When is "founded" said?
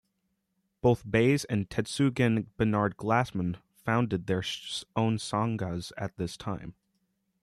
3.85-4.25